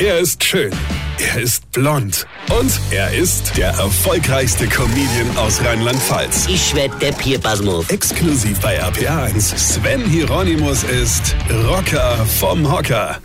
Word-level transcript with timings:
Er 0.00 0.18
ist 0.18 0.42
schön. 0.42 0.72
Er 1.18 1.42
ist 1.42 1.70
blond. 1.72 2.26
Und 2.58 2.72
er 2.90 3.12
ist 3.12 3.54
der 3.58 3.68
erfolgreichste 3.68 4.66
Comedian 4.66 5.36
aus 5.36 5.60
Rheinland-Pfalz. 5.62 6.46
Ich 6.48 6.74
werd 6.74 7.02
der 7.02 7.12
Pierpasmus. 7.12 7.90
Exklusiv 7.90 8.58
bei 8.60 8.82
RPA1. 8.82 9.58
Sven 9.58 10.02
Hieronymus 10.06 10.84
ist 10.84 11.36
Rocker 11.50 12.24
vom 12.24 12.72
Hocker. 12.72 13.20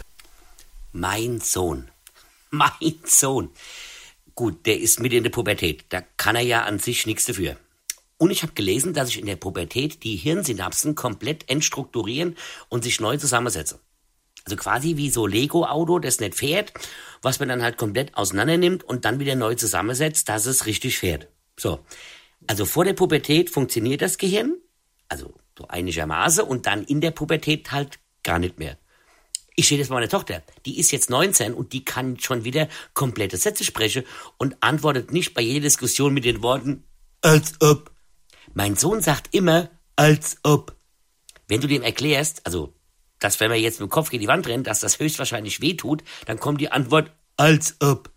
Mein 0.92 1.40
Sohn. 1.40 1.88
Mein 2.52 3.00
Sohn. 3.06 3.52
Gut, 4.36 4.66
der 4.66 4.78
ist 4.78 5.00
mit 5.00 5.14
in 5.14 5.24
der 5.24 5.32
Pubertät. 5.32 5.86
Da 5.88 6.02
kann 6.18 6.36
er 6.36 6.42
ja 6.42 6.64
an 6.64 6.80
sich 6.80 7.06
nichts 7.06 7.24
dafür. 7.24 7.56
Und 8.18 8.32
ich 8.32 8.44
habe 8.44 8.52
gelesen, 8.52 8.94
dass 8.94 9.08
sich 9.08 9.20
in 9.20 9.28
der 9.28 9.38
Pubertät 9.38 10.04
die 10.04 10.18
Hirnsynapsen 10.18 10.94
komplett 10.96 11.50
entstrukturieren 11.50 12.36
und 12.68 12.84
sich 12.84 13.00
neu 13.00 13.16
zusammensetzen. 13.16 13.80
Also 14.46 14.58
quasi 14.58 14.96
wie 14.96 15.10
so 15.10 15.26
Lego-Auto, 15.26 16.00
das 16.00 16.20
nicht 16.20 16.36
fährt, 16.36 16.72
was 17.22 17.40
man 17.40 17.50
dann 17.50 17.64
halt 17.64 17.78
komplett 17.78 18.16
auseinander 18.16 18.58
nimmt 18.58 18.84
und 18.84 19.04
dann 19.04 19.20
wieder 19.20 19.36
neu 19.36 19.56
zusammensetzt, 19.56 20.30
dass 20.30 20.46
es 20.46 20.68
richtig 20.68 21.00
fährt. 21.00 21.28
So. 21.60 21.80
Also 22.48 22.66
vor 22.66 22.86
der 22.86 22.94
Pubertät 22.94 23.50
funktioniert 23.50 24.04
das 24.04 24.20
Gehirn, 24.20 24.56
also 25.10 25.34
so 25.58 25.68
einigermaßen, 25.68 26.44
und 26.44 26.68
dann 26.68 26.84
in 26.84 27.02
der 27.02 27.12
Pubertät 27.12 27.72
halt 27.72 28.00
gar 28.24 28.38
nicht 28.38 28.60
mehr. 28.60 28.78
Ich 29.56 29.68
sehe 29.68 29.80
das 29.80 29.88
bei 29.88 29.96
meiner 29.96 30.10
Tochter. 30.10 30.44
Die 30.66 30.80
ist 30.80 30.92
jetzt 30.92 31.10
19 31.10 31.54
und 31.54 31.74
die 31.74 31.86
kann 31.86 32.20
schon 32.20 32.44
wieder 32.44 32.68
komplette 32.94 33.38
Sätze 33.38 33.64
sprechen 33.64 34.04
und 34.38 34.58
antwortet 34.60 35.12
nicht 35.12 35.34
bei 35.34 35.42
jeder 35.42 35.62
Diskussion 35.62 36.14
mit 36.14 36.26
den 36.26 36.44
Worten 36.44 36.84
als 37.22 37.54
ob. 37.62 37.92
Mein 38.54 38.76
Sohn 38.76 39.02
sagt 39.02 39.34
immer 39.34 39.70
als 39.96 40.38
ob. 40.44 40.76
Wenn 41.48 41.62
du 41.62 41.68
dem 41.68 41.84
erklärst, 41.84 42.46
also 42.46 42.76
dass 43.26 43.40
wenn 43.40 43.50
man 43.50 43.60
jetzt 43.60 43.80
mit 43.80 43.90
dem 43.90 43.92
Kopf 43.92 44.12
gegen 44.12 44.22
die 44.22 44.28
Wand 44.28 44.46
rennt, 44.46 44.68
dass 44.68 44.82
das 44.82 45.00
höchstwahrscheinlich 45.00 45.60
weh 45.60 45.74
tut, 45.74 46.04
dann 46.28 46.40
kommt 46.40 46.62
die 46.62 46.72
Antwort 46.72 47.12
als 47.38 47.76
ob. 47.80 48.12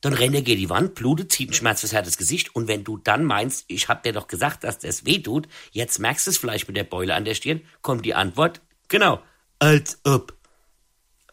Dann 0.00 0.12
rennt 0.12 0.34
er 0.34 0.42
gegen 0.42 0.60
die 0.60 0.68
Wand, 0.68 0.96
blutet, 0.96 1.30
zieht 1.30 1.50
ein 1.50 1.54
schmerzverzerrtes 1.54 2.16
Gesicht 2.16 2.54
und 2.54 2.66
wenn 2.66 2.82
du 2.82 2.96
dann 2.96 3.24
meinst, 3.24 3.64
ich 3.68 3.88
hab 3.88 4.02
dir 4.02 4.12
doch 4.12 4.26
gesagt, 4.26 4.64
dass 4.64 4.80
das 4.80 5.06
weh 5.06 5.20
tut, 5.20 5.46
jetzt 5.70 6.00
merkst 6.00 6.26
du 6.26 6.30
es 6.32 6.38
vielleicht 6.38 6.66
mit 6.66 6.76
der 6.76 6.82
Beule 6.82 7.14
an 7.14 7.24
der 7.24 7.34
Stirn, 7.34 7.62
kommt 7.80 8.04
die 8.04 8.14
Antwort, 8.14 8.60
genau, 8.88 9.22
als 9.60 10.00
ob. 10.02 10.36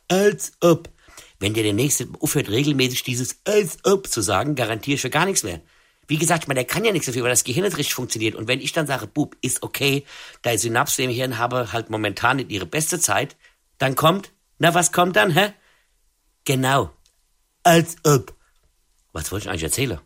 Als 0.07 0.53
ob. 0.61 0.87
Wenn 1.39 1.55
der 1.55 1.63
demnächst 1.63 2.05
aufhört, 2.19 2.49
regelmäßig 2.49 3.01
dieses 3.01 3.39
als 3.45 3.79
ob 3.83 4.07
zu 4.07 4.21
sagen, 4.21 4.53
garantiere 4.53 4.95
ich 4.95 5.01
für 5.01 5.09
gar 5.09 5.25
nichts 5.25 5.41
mehr. 5.41 5.59
Wie 6.11 6.17
gesagt, 6.17 6.49
man, 6.49 6.55
der 6.55 6.65
kann 6.65 6.83
ja 6.83 6.91
nichts 6.91 7.05
dafür, 7.05 7.23
weil 7.23 7.29
das 7.29 7.45
Gehirn 7.45 7.63
nicht 7.63 7.77
richtig 7.77 7.93
funktioniert. 7.93 8.35
Und 8.35 8.49
wenn 8.49 8.59
ich 8.59 8.73
dann 8.73 8.85
sage, 8.85 9.07
Bub, 9.07 9.37
ist 9.41 9.63
okay, 9.63 10.03
da 10.41 10.57
Synapsen 10.57 11.05
im 11.05 11.09
Hirn 11.09 11.37
habe 11.37 11.71
halt 11.71 11.89
momentan 11.89 12.35
nicht 12.35 12.51
ihre 12.51 12.65
beste 12.65 12.99
Zeit, 12.99 13.37
dann 13.77 13.95
kommt, 13.95 14.33
na, 14.59 14.73
was 14.73 14.91
kommt 14.91 15.15
dann, 15.15 15.31
hä? 15.31 15.53
Genau. 16.43 16.91
Als 17.63 17.95
ob. 18.03 18.35
Was 19.13 19.31
wollte 19.31 19.45
ich 19.45 19.49
eigentlich 19.51 19.63
erzählen? 19.63 20.01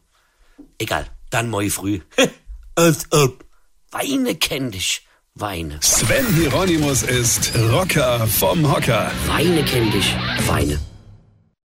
Egal, 0.78 1.08
dann 1.32 1.50
morgen 1.50 1.72
früh. 1.72 2.02
Als 2.76 3.12
ob. 3.12 3.44
Weine 3.90 4.36
kenn 4.36 4.70
dich. 4.70 5.08
Weine. 5.34 5.80
Sven 5.82 6.36
Hieronymus 6.36 7.02
ist 7.02 7.52
Rocker 7.72 8.28
vom 8.28 8.72
Hocker. 8.72 9.12
Weine 9.26 9.66
kenn 9.66 9.90
dich. 9.90 10.16
Weine. 10.46 10.80